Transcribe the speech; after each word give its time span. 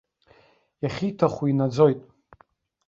Иахьиҭаху 0.83 1.45
инаӡоит! 1.51 1.99